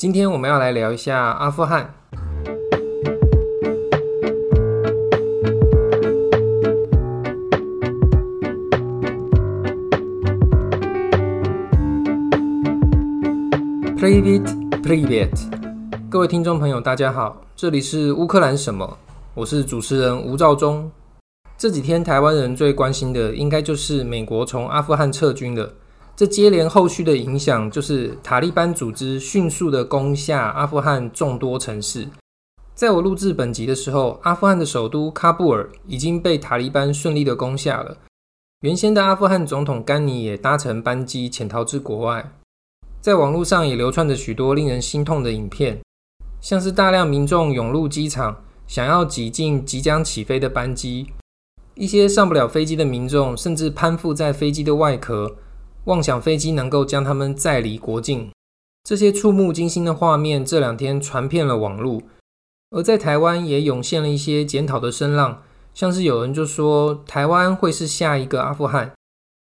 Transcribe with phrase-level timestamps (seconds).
[0.00, 1.92] 今天我们要来聊一下阿富汗。
[13.98, 14.42] Privet,
[14.82, 15.28] Privet，
[16.08, 18.96] 各位听众朋友，大家好，这里是乌克兰什么？
[19.34, 20.90] 我是主持人吴兆忠。
[21.58, 25.70] 这几天台湾人最关心的，应该就是美国从阿富汗撤军了。
[26.20, 32.06] 这接连后续的影响，就是塔利班组织迅速的攻下阿富汗众多城市。
[32.74, 37.96] 在我录制本集的时候，阿富汗的首都喀布尔已经被塔利班顺利的攻下了。
[38.60, 42.30] 原先的阿富汗总统甘尼也搭乘班机潜逃至国外。
[43.00, 45.80] 在网络上也流传着许多令人心痛的影片，
[46.42, 51.06] 像是大量民众涌入机场，想要挤进即将起飞的班机。
[51.76, 55.36] 一些上不了飞机的民众，甚至攀附在飞机的外壳。
[55.84, 58.30] 妄想飞机能够将他们载离国境，
[58.84, 62.02] 这些触目惊心的画面这两天传遍了网络。
[62.70, 65.42] 而在台湾也涌现了一些检讨的声浪，
[65.74, 68.92] 像是有人就说台湾会是下一个阿富汗，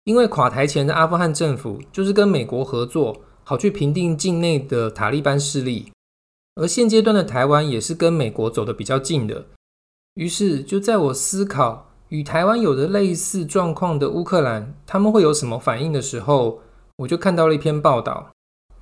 [0.04, 5.90] 因为垮台前的阿富汗政府就是跟美国合作，好去平定境内的塔利班势力，
[6.54, 9.46] 而现阶段的台湾也是跟美国走得比较近的。
[10.14, 11.87] 于是就在我思考。
[12.10, 16.60] 与台湾有着类似状况的乌克兰，他们会有什么反应的时候，
[16.96, 18.30] 我就看到了一篇报道。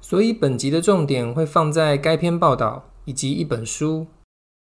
[0.00, 4.06] 所以本集的重点会放在该篇报道以及一本书。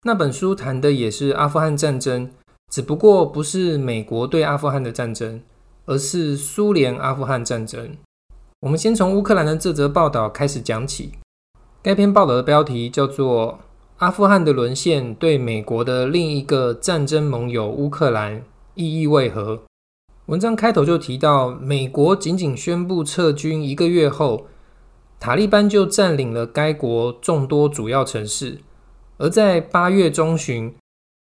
[0.04, 2.32] 那本书谈的也是阿富汗战争，
[2.72, 5.42] 只不过不是美国对阿富汗的战争，
[5.86, 7.96] 而是苏联阿富汗战争。
[8.62, 11.12] 我们先从乌克兰的这则报道开始讲起。
[11.84, 13.60] 该篇报道的标题叫做。
[13.98, 18.44] 阿富汗的沦陷对美国的另一个战争盟友乌克兰
[18.76, 19.64] 意义为何？
[20.28, 24.46] 文章开头就提到，美国仅仅宣布撤军一个月后，
[25.20, 28.60] 塔利班就占领了该国众多主要城市。
[29.18, 30.76] 而在八月中旬，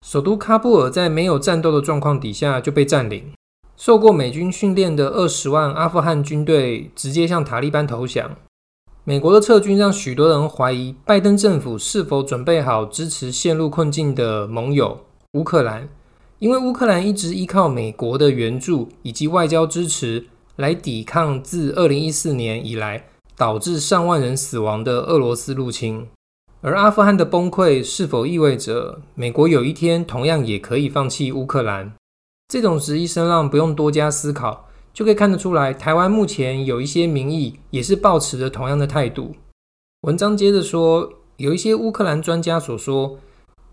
[0.04, 3.32] 首都喀布尔在没有战斗的状况底下就被占领，
[3.78, 8.36] 受过美军训练的二十万阿富汗军队直接向塔利班投降。
[9.08, 15.00] 美国的撤军让许多人怀疑拜登政府是否准备好支持陷入困境的盟友
[15.34, 15.88] 乌克兰，
[16.40, 23.06] 因为乌克兰一直依靠美国的援助以及外交支持来抵抗自二零一四年以来
[23.38, 26.08] 导致上万人死亡的俄罗斯入侵。
[26.62, 31.94] 而阿富汗的崩溃是否意味着美国有一天同样也可以放弃乌克兰？
[32.48, 34.65] 这种质疑声浪不用多加思考。
[34.96, 39.36] 就可以看得出来，台湾目前有一些民意也是抱持着同样的态度。
[40.04, 43.20] 文章接着说，有一些乌克兰专家所说，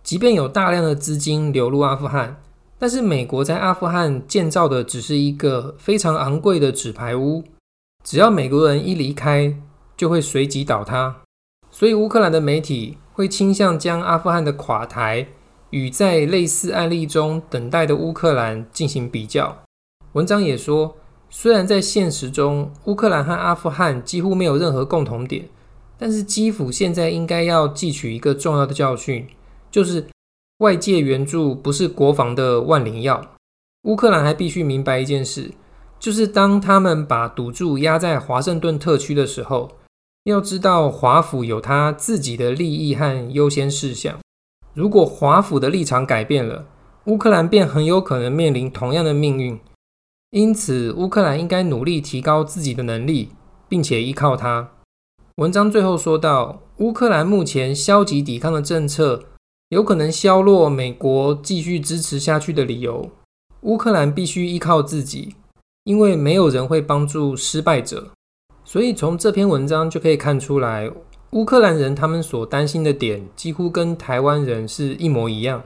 [0.02, 2.42] 即便有大量的资金流入阿富汗，
[2.76, 7.44] 但是美国在阿富汗建造的只是一个非常昂贵的纸牌屋，
[8.02, 9.54] 只要美国人一离开，
[9.96, 11.22] 就会随即倒塌。
[11.70, 15.28] 所以乌克兰的媒体会倾向将阿富汗的垮台
[15.70, 19.62] 与在类似案例中等待的乌克兰进行比较。
[20.14, 20.96] 文章也说。
[21.34, 25.48] 虽然在现实中，乌克兰和阿富汗几乎没有任何共同点，
[25.98, 29.26] 但是基辅现在应该要汲取一个重要的教训，
[29.70, 30.06] 就是
[30.58, 33.24] 外界援助不是国防的万灵药。
[33.84, 35.50] 乌克兰还必须明白一件事，
[35.98, 39.70] 就是当他们把赌注压在华盛顿特区的时候，
[40.24, 44.18] 要知道华府有他自己的利益和优先事项。
[44.74, 46.66] 如果华府的立场改变了，
[47.06, 49.58] 乌克兰便很有可能面临同样的命运。
[50.32, 53.28] 因此，乌克兰应该努力提高自己的能力，
[53.68, 54.70] 并且依靠它。
[55.36, 59.24] 文章最后说到，乌克兰目前消极抵抗的政策，
[59.68, 63.10] 有可能削弱美国继续支持下去的理由。
[63.60, 65.34] 乌克兰必须依靠自己，
[65.84, 68.10] 因为没有人会帮助失败者。
[68.64, 70.90] 所以，从这篇文章就可以看出来，
[71.32, 75.62] 乌克兰人他们所担心的点，几乎跟台湾人是一模一样。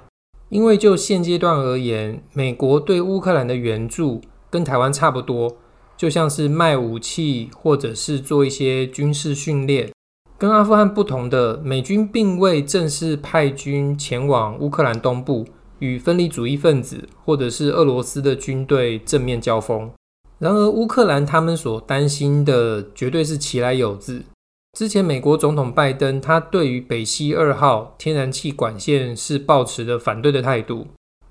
[0.49, 4.21] 因为就现阶段而言，美国对乌克兰的援助，
[4.56, 5.55] 跟台湾差不多，
[5.99, 9.91] 就像是卖武器或者是做一些军事训练。
[10.39, 15.44] 跟阿富汗不同的，美军并未正式派军前往乌克兰东部
[15.81, 19.91] 与分离主义分子或者是俄罗斯的军队正面交锋。
[20.38, 24.23] 然而，乌克兰他们所担心的绝对是其来有自。
[24.79, 30.87] 之前美国总统拜登他对于北溪二号天然气管线是抱持着反对的态度。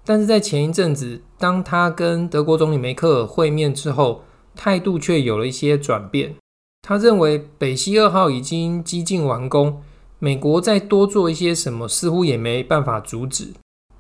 [0.06, 4.22] 但是在前一阵子，当他跟德国总理梅克尔会面之后，
[4.56, 6.36] 态度却有了一些转变。
[6.84, 9.82] 他认为北溪二号已经几近完工，
[10.20, 13.48] 美国再多做一些什么，似乎也没办法阻止。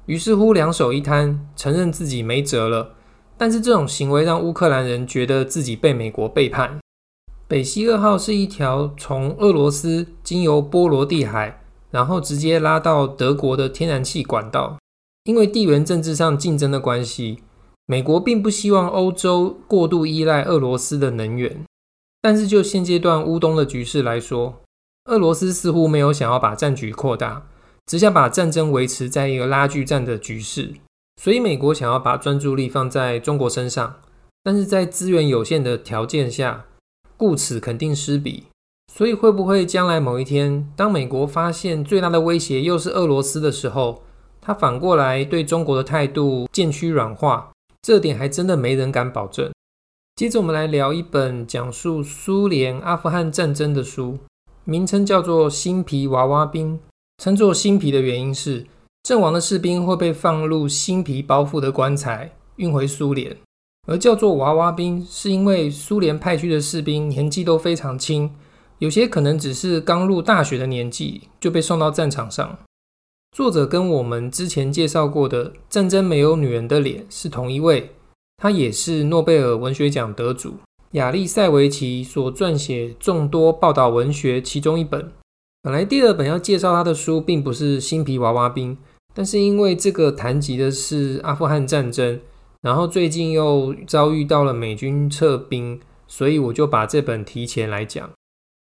[0.05, 2.93] 于是乎，两手一摊，承认自己没辙了。
[3.37, 6.77] 但是这种行为让乌克兰人觉得自己被美国背叛。
[7.47, 14.77] 北溪二号是一条从俄罗斯经由波罗的海，然后直接拉到德国的天然气管道。
[15.25, 17.39] 因为地缘政治上竞争的关系，
[17.87, 21.63] 美国并不希望欧洲过度依赖俄罗斯的能源。
[22.21, 24.61] 但是就现阶段乌东的局势来说，
[25.05, 27.47] 俄罗斯似乎没有想要把战局扩大，
[27.87, 30.73] 只想把战争维持在一个拉锯战的局势。
[31.21, 33.95] 所以美国想要把专注力放在中国身上，
[34.43, 36.65] 但是在资源有限的条件下，
[37.17, 38.43] 顾此肯定失彼。
[38.93, 44.03] 所以会不会将来某一天，当美国发现最大的威胁又是俄罗斯的时候，
[44.45, 47.49] 他反过来对中国的态度渐趋软化，
[47.81, 49.51] 这点还真的没人敢保证。
[50.15, 54.19] 接着我们来聊一本讲述苏联阿富汗战争的书，
[54.63, 56.77] 名称叫做《新皮娃娃兵》。
[57.23, 58.67] 称作新皮的原因是，
[59.01, 63.35] 阵亡的士兵会被放入新皮包覆的棺材运回苏联，
[63.87, 68.29] 而叫做娃娃兵，是因为苏联派去的士兵年纪都非常轻，
[68.77, 72.59] 有些可能只是刚入大学的年纪就被送到战场上。
[73.35, 77.89] 作者跟我们之前介绍过的《战争没有女人的脸》是同一位，
[78.37, 80.53] 他也是诺贝尔文学奖得主
[80.91, 85.11] 亚历塞维奇所撰写众多报道文学其中一本。
[85.61, 88.73] 本来第二本要介绍他的书并不是《新皮娃娃兵》，
[89.13, 92.17] 但是因为这个谈及的是阿富汗战争，
[92.61, 98.09] 然后最近又遭遇到了美军撤兵，所以我就把这本提前来讲。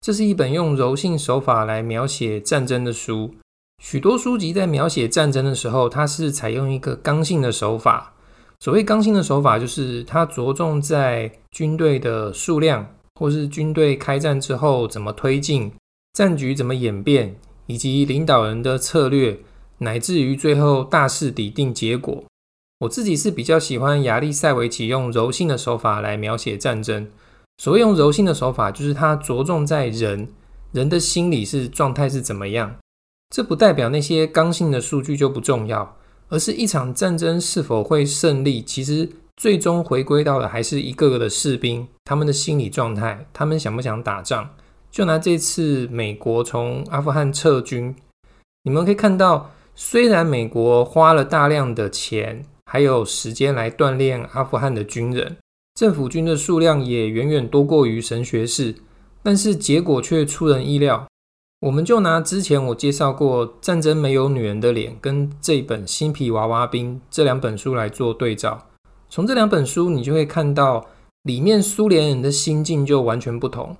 [0.02, 3.36] 这是一本用柔性手法来描写战争的书。
[3.84, 8.14] 许多书籍在描写战争的时候，它是采用一个刚性的手法。
[8.62, 12.88] 所谓刚性的手法，就是它着重在军队的数量，
[13.20, 15.70] 或是军队开战之后怎么推进，
[16.14, 17.36] 战局怎么演变，
[17.68, 19.38] 以及领导人的策略，
[19.80, 22.24] 乃至于最后大势底定结果。
[22.80, 27.06] 我自己是比较喜欢亚历塞维奇用柔性的手法来描写战争。
[27.58, 30.30] 所谓用柔性的手法，就是它着重在人，
[30.72, 32.74] 人的心理是状态是怎么样。
[33.34, 35.98] 这不代表那些刚性的数据就不重要，
[36.30, 44.48] 而是一场战争是否会胜利，其实最终回归到的还是一个个的士兵，他们的心理状态，他们想不想打仗。
[44.92, 47.96] 就拿这次美国从阿富汗撤军，
[48.66, 55.38] 你们可以看到，虽然美国花了大量的钱还有时间来锻炼阿富汗的军人，
[55.74, 58.76] 政府军的数量也远远多过于神学士，
[59.24, 61.08] 但是结果却出人意料。
[61.64, 68.68] 我们就拿之前我介绍过《战争没有女人的脸》跟这本《新皮娃娃兵》这两本书来做对照，
[69.10, 70.86] 从这两本书你就会看到
[71.24, 73.78] 里面苏联人的心境就完全不同。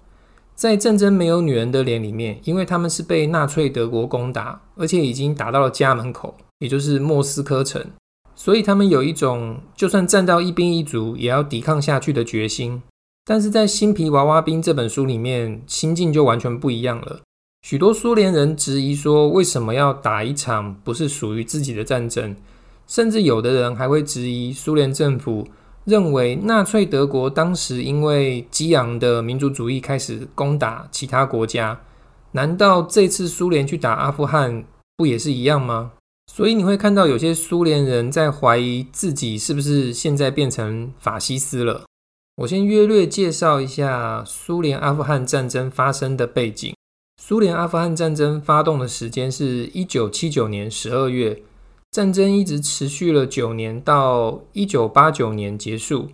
[0.56, 7.86] 在《战争没有女人的脸》里面，因为他们是被纳粹德国攻打，而且已经打到了家门口，也就是莫斯科城，
[8.34, 12.82] 所以他们有一种就算战到一兵一卒也要抵抗下去的决心。
[13.26, 17.20] 但是在《新皮娃娃兵》这本书里面，心境就完全不一样了。
[17.64, 22.36] 许多苏联人质疑说，为什么要打一场不是属于自己的战争？
[22.86, 25.48] 甚至有的人还会质疑苏联政府，
[25.86, 31.80] 认为纳粹德国当时因为激昂的民族主义开始攻打其他国家，
[32.34, 34.66] 难道这次苏联去打阿富汗
[34.98, 35.94] 不也是一样吗？
[36.30, 41.84] 所以你会看到有些苏联人在怀疑自己是不是现在变成法西斯了。
[42.36, 46.74] 我先约略介绍一下苏联阿富汗战争发生的背景。
[47.26, 51.42] 苏联阿富汗战争发动的时间是一九七九年十二月，
[51.90, 56.10] 战争一直持续了九年，到一九八九年结束。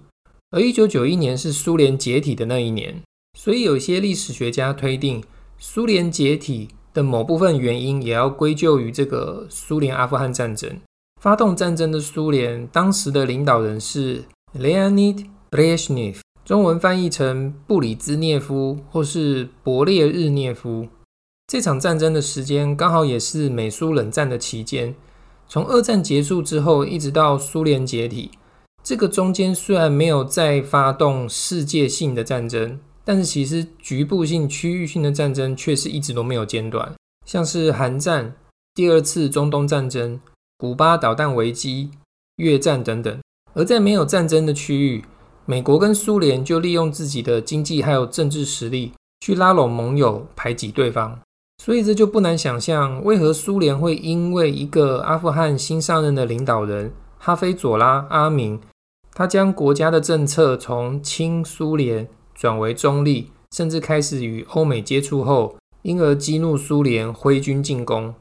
[0.51, 3.01] 而一九九一年是苏联解体的那一年，
[3.35, 5.23] 所以有些历史学家推定，
[5.57, 10.79] 苏联解体的某部分原因也要归咎于这个苏联阿富汗战争。
[11.19, 14.25] 发动战争的苏联当时的领导人是
[14.55, 20.87] Leonid Brezhnev，中文翻译成布里兹涅夫或是勃列日涅夫。
[21.49, 24.93] 这场战争的时间刚好也是美苏冷战的期间，
[25.47, 28.29] 从二战结束之后一直到苏联解体，
[28.83, 36.93] 这个中间虽然没有再发动世界性的战争，但是其实局部性、区域性的战争却是一直都没有间断，
[37.25, 38.35] 像是韩战、
[38.75, 40.21] 第二次中东战争、
[40.55, 41.89] 古巴导弹危机、
[42.35, 43.19] 越战等等。
[43.55, 45.03] 而在没有战争的区域，
[45.47, 48.91] 美国跟苏联就利用自己的经济还有政治实力
[49.21, 51.19] 去拉拢盟友，排挤对方。
[51.69, 58.59] 所以这就不难想象，为何苏联会因为一个阿富汗新上任的领导人哈菲佐拉·阿明，
[59.13, 68.15] 他将国家的政策从亲苏联转为中立，甚至开始与欧美接触后，因而激怒苏联挥军进攻。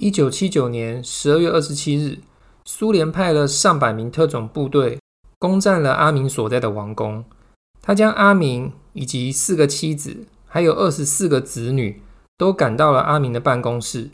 [0.00, 2.20] 一九七九年十二月二十七日，
[2.64, 4.98] 苏联派了上百名特种部队
[5.38, 7.22] 攻占了阿明所在的王宫，
[7.82, 12.00] 他将阿明以及四个妻子，还有二十四个子女，
[12.36, 14.10] 都赶到了阿明的办公室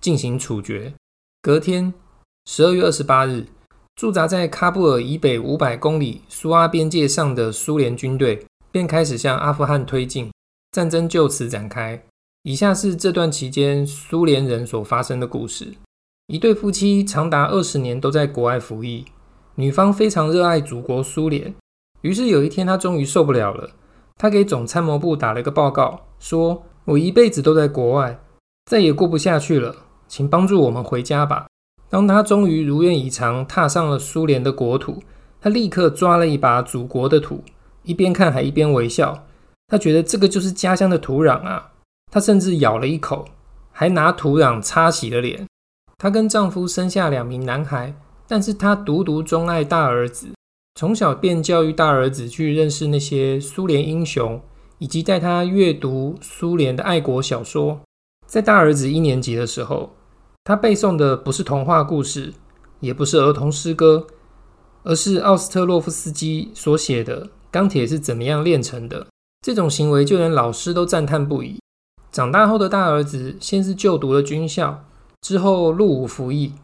[0.00, 0.94] 进行处决。
[1.40, 1.92] 隔天，
[2.46, 3.46] 十二月二十八日，
[3.96, 10.30] 驻扎在喀布尔以北五百公里苏阿边界上的苏联军队便开始向阿富汗推进，
[10.70, 12.02] 战争就此展开。
[12.44, 15.74] 以下是这段期间苏联人所发生的故事：
[16.26, 19.04] 一对夫妻长达二十年都在国外服役，
[19.54, 21.54] 女方非常热爱祖国苏联，
[22.00, 23.70] 于是有一天她终于受不了了。
[24.16, 28.20] 她给总参谋部打了个报告，说：“我一辈子都在国外，
[28.66, 29.76] 再也过不下去了，
[30.08, 31.46] 请帮助我们回家吧。”
[31.88, 35.02] 当他终于如愿以偿踏上了苏联的国土，
[35.40, 37.44] 他立刻抓了一把祖国的土，
[37.82, 39.26] 一边看还一边微笑。
[39.68, 41.72] 他觉得这个就是家乡的土壤啊！
[42.10, 43.26] 他甚至咬了一口，
[43.70, 45.46] 还拿土壤擦洗了脸。
[45.98, 47.94] 她跟丈夫生下两名男孩，
[48.26, 50.28] 但是她独独钟爱大儿子。
[50.74, 54.40] 从小便教育大儿子去认识那些苏联英雄，
[54.82, 57.80] 以及带他阅读苏联的爱国小说。
[58.26, 59.94] 在大儿子一年级的时候，
[60.42, 62.34] 他背诵的不是童话故事，
[62.80, 64.08] 也不是儿童诗歌，
[64.82, 69.04] 而是奥斯特洛夫斯基所写的《钢铁是怎么样炼成的》。
[69.46, 71.60] 这种行为就连老师都赞叹不已。
[72.10, 74.84] 长大后的大儿子先是就读了军校，
[75.20, 76.54] 之后入伍服役，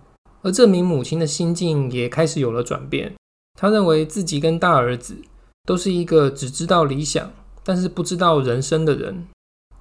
[0.42, 3.14] 而这名母亲的心境也开始有了转变。
[3.56, 5.18] 他认为自己跟大儿子
[5.64, 7.30] 都是一个只知道理想，
[7.68, 9.26] 但是不知道人生的人。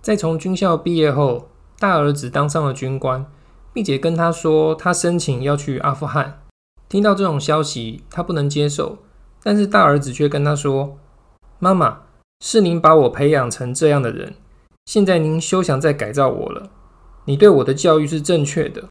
[0.01, 1.47] 在从军校毕业后，
[1.79, 3.25] 大儿子当上了军官，
[3.71, 6.41] 并且跟他说他申请要去阿富汗。
[6.89, 8.97] 听到这种消息，他不能接受，
[9.41, 10.97] 但是大儿子却跟他说
[11.59, 12.01] ：“妈妈，
[12.43, 14.35] 是您把我培养成这样的人，
[14.85, 16.69] 现在您休想再改造我了。
[17.23, 18.83] 你对我的教育是正确的。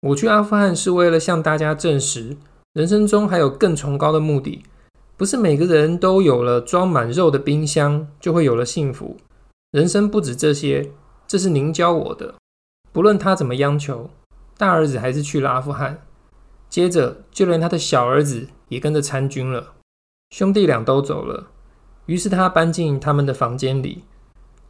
[0.00, 2.38] 我去阿富汗是为了向大家证实。”
[2.72, 4.62] 人生中还有更崇高的目的，
[5.18, 9.16] 不是每个人都有了装满肉的冰箱就会有了幸福。
[9.72, 10.92] 人生不止这些，
[11.26, 12.36] 这是您教我的。
[12.92, 14.10] 不论他怎么央求，
[14.56, 16.06] 大儿子还是去了阿富汗。
[16.70, 19.72] 接着，就连他的小儿子也跟着参军了。
[20.30, 21.48] 兄弟俩都走了，
[22.06, 24.04] 于是他搬进他们的房间里，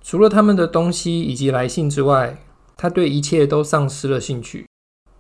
[0.01, 2.43] 除了他们的东西以及来信之外，
[2.75, 4.67] 他对一切都丧失了兴趣。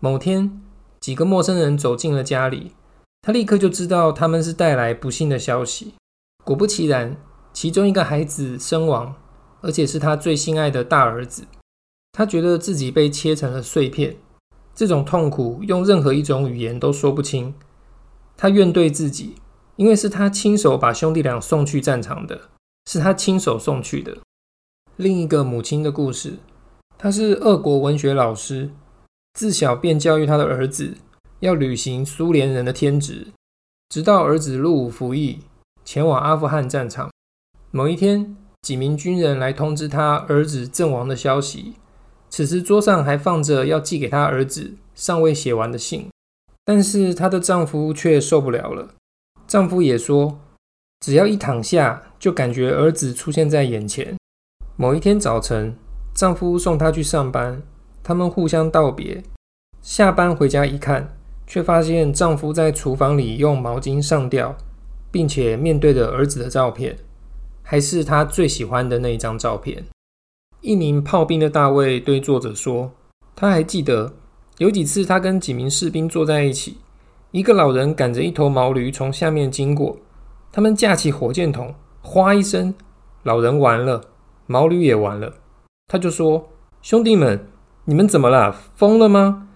[0.00, 0.62] 某天，
[1.00, 2.72] 几个陌生人走进了家里。
[3.22, 5.94] 他立刻就知道他们是带来不幸的消息。
[6.44, 7.16] 果不其然，
[7.52, 9.14] 其中一个孩子身亡，
[9.60, 11.44] 而且是他最心爱的大儿子。
[12.12, 14.16] 他觉得自己被切成了碎片，
[14.74, 17.54] 这种痛苦用任何一种语言都说不清。
[18.36, 19.34] 他怨怼自己，
[19.76, 22.48] 因为是他亲手把兄弟俩送去战场的，
[22.90, 24.16] 是他亲手送去的。
[24.96, 26.38] 另一个母亲的故事，
[26.96, 28.70] 他是俄国文学老师，
[29.34, 30.96] 自小便教育他的儿子。
[31.40, 33.28] 要履行苏联人的天职，
[33.88, 35.40] 直到儿子入伍服役，
[35.84, 37.10] 前往阿富汗战场。
[37.70, 41.74] 某一天，几名军人来通知他儿子阵亡的消息。
[42.30, 46.08] 此时桌上还放着要寄给他儿子尚未写完的信，
[46.64, 48.94] 但是她的丈夫却受不了了。
[49.46, 50.38] 丈夫也说，
[51.00, 54.16] 只要一躺下，就感觉儿子出现在眼前。
[54.76, 55.76] 某一天早晨，
[56.14, 57.62] 丈夫送她去上班，
[58.02, 59.22] 他们互相道别。
[59.80, 61.17] 下班回家一看。
[61.48, 64.54] 却发现丈夫在厨房里用毛巾上吊，
[65.10, 66.98] 并且面对着儿子的照片，
[67.62, 69.82] 还是他最喜欢的那一张照片。
[70.60, 72.92] 一名炮兵的大卫对作者说
[73.34, 74.12] ：“他还记得
[74.58, 76.76] 有几次，他跟几名士兵坐在一起，
[77.30, 79.96] 一个老人赶着一头毛驴从下面经过，
[80.52, 82.74] 他们架起火箭筒，哗一声，
[83.22, 84.02] 老人完了，
[84.46, 85.36] 毛驴也完了。
[85.86, 86.50] 他就说
[86.82, 87.46] ：‘兄弟们，
[87.86, 88.54] 你们怎么了？
[88.74, 89.46] 疯了吗？’”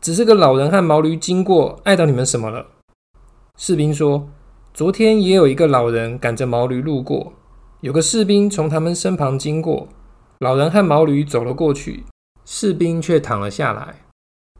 [0.00, 2.66] 只是个老人和毛驴经过，碍到你们什么了？
[3.56, 4.28] 士兵说
[4.72, 7.32] ：“昨天也有一个老人赶着毛驴路过，
[7.80, 9.88] 有个士兵从他们身旁经过，
[10.38, 12.04] 老人和毛驴走了过去，
[12.44, 14.02] 士兵却躺了下来。”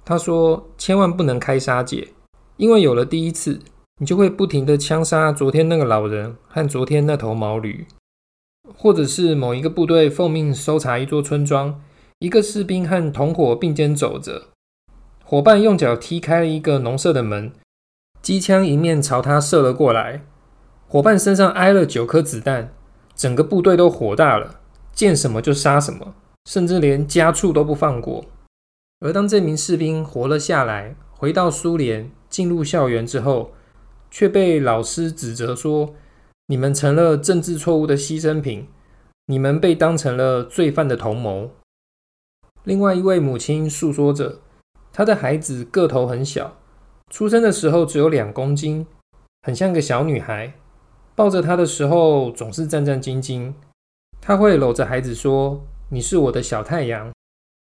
[0.04, 2.08] 他说：“千万不能开杀戒，
[2.56, 3.60] 因为有了第一次，
[4.00, 7.86] 你就会不停地枪杀昨天那个老人和昨天那头毛驴，
[8.76, 11.80] 或者是某一个部队奉命搜查一座村庄，
[12.18, 14.48] 一个士兵和同伙并肩走着。”
[15.30, 17.52] 伙伴用脚踢开了一个农舍的门，
[18.22, 20.22] 机枪迎面朝他射了过来。
[20.86, 22.72] 伙伴身上挨了九颗子弹，
[23.14, 24.58] 整个部队都火大了，
[24.94, 26.14] 见什么就杀什么，
[26.46, 28.24] 甚至连家畜都不放过。
[29.00, 33.52] 而当这名士兵活了下来，回到苏联，进入校园之后，
[34.10, 35.94] 却被老师指责说
[36.48, 38.66] ：“你们成了政治错误的牺牲品，
[39.26, 41.50] 你们被当成了罪犯的同谋。”
[42.64, 44.38] 另外一位母亲诉说着。
[44.92, 46.56] 他的孩子个头很小，
[47.10, 48.86] 出生的时候只有两公斤，
[49.42, 50.54] 很像个小女孩。
[51.14, 53.52] 抱着他的时候总是战战兢兢，
[54.20, 57.10] 他会搂着孩子说：“你是我的小太阳。”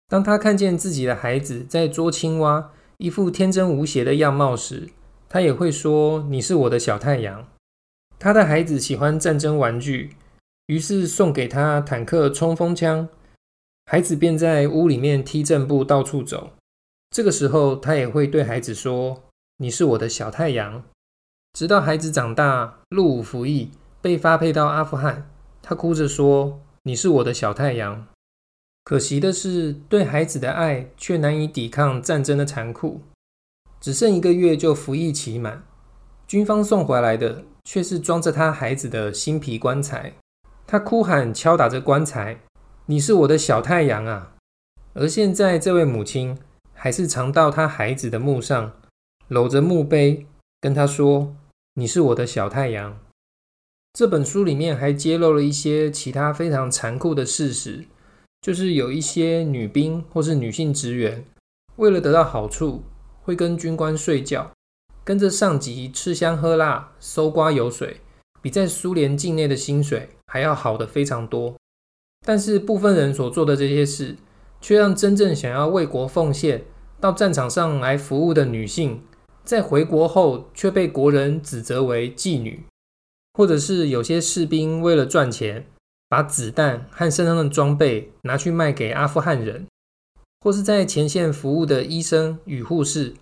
[0.08, 4.88] 当他看见自己的孩子在捉青蛙，一副天真无邪的样貌时，
[5.28, 7.46] 他也会说：“你是我的小太阳。”
[8.18, 10.16] 他的孩子喜欢战争玩具，
[10.66, 13.08] 于是送给他坦克冲锋枪，
[13.84, 16.52] 孩子便在屋里面踢正步到处走。
[17.14, 19.22] 这个时候，他也会对孩子说
[19.58, 20.82] ：“你是我的小太阳。”
[21.56, 23.70] 直到孩子长大，入伍服役，
[24.02, 25.30] 被发配到阿富汗。
[25.62, 28.08] 他哭着说：“你是我的小太阳。”
[28.82, 33.02] 可惜的是，对孩子的爱却难以抵抗战争的残酷。
[33.80, 35.62] 只剩一个月就服役期满，
[36.26, 40.14] 军方送回来的却是装着他孩子的新皮棺材。
[40.66, 42.40] 他哭喊，敲打着棺材
[42.86, 44.32] ：“你是我的小太阳啊！”
[44.94, 46.36] 而现在，这位母亲
[46.84, 48.74] 还是常到他孩子的墓上，
[49.28, 50.26] 搂着墓碑，
[50.60, 51.34] 跟他说
[51.80, 53.00] ：“你是我的小太阳。”
[53.94, 57.86] 这本书里面还揭露了一些其他非常残酷的事实，
[58.42, 61.24] 就是有一些女兵或是女性职员，
[61.76, 62.82] 为了得到好处，
[63.22, 64.52] 会跟军官睡觉，
[65.02, 68.02] 跟着上级吃香喝辣、搜刮油水，
[68.42, 71.54] 比在苏联境内的薪水还要好的非常多。
[72.26, 74.16] 但是部分人所做的这些事，
[74.60, 76.62] 却让真正想要为国奉献、
[77.04, 79.02] 到战场上来服务的女性，
[79.44, 82.64] 在回国后却被国人指责为妓女。
[83.34, 85.66] 或者是有些士兵为了赚钱，
[86.08, 89.66] 把子弹和身上的装备拿去卖给阿富汗人，
[90.40, 93.12] 或是在前线服务的医生与护士，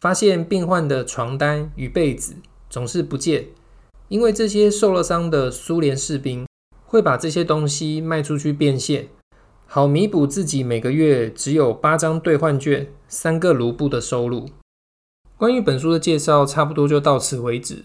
[0.00, 2.36] 发现病患的床单与被子
[2.70, 3.48] 总是不见，
[4.08, 6.46] 因为这些受了伤的苏联士兵
[6.86, 9.08] 会把这些东西卖出去变现，
[9.68, 14.48] 好弥补自己每个月只有八张兑换券、三个卢布的收入。
[15.36, 17.84] 关于本书的介绍，差不多就到此为止。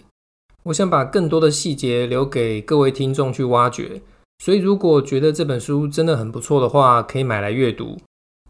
[0.64, 4.02] 我想把更多的细节留给各位听众去挖掘，
[4.38, 7.98] 所以如果觉得这本书真的很不错的话，可以买来阅读。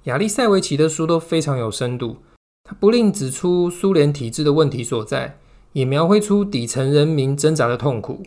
[0.04, 2.18] 亚历塞维奇的书都非常有深度，
[2.64, 5.40] 他不吝指出苏联体制的问题所在，
[5.72, 8.22] 也描绘出底层人民挣扎的痛苦。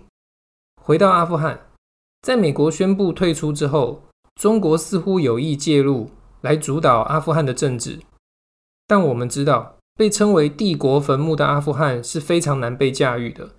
[0.83, 1.67] 回到阿富汗，
[2.23, 4.03] 在美国宣布退出之后，
[4.41, 8.01] 中国似乎有意介入来主导阿富汗的政治，
[8.87, 13.51] 但我们知道，被称为帝国坟墓的阿富汗是非常难被驾驭的。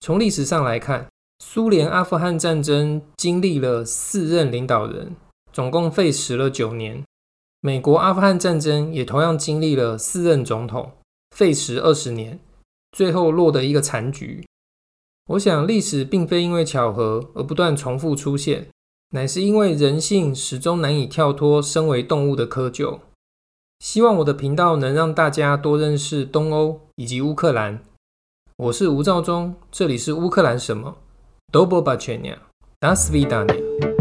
[0.00, 1.06] 从历史上来看，
[1.38, 5.16] 苏联阿富汗战争经历了四任领导人，
[5.52, 7.02] 总共费时了九年。
[7.60, 10.92] 美国阿富汗战争也同样经历了四任总统，
[11.34, 12.38] 费时二十年，
[12.92, 14.44] 最后落得一个残局。
[15.28, 18.68] 我想，历史并非因为巧合而不断重复出现，
[19.14, 22.98] 乃是因为人性始终难以跳脱身为动物的窠臼。
[23.78, 27.80] 希望我的频道能让大家多认识东欧以及乌克兰。
[28.56, 30.96] 我是吴兆忠，这里是乌克兰什么
[31.52, 32.38] d o b o b a c h e n i a
[32.80, 33.93] d a s v i d a n i a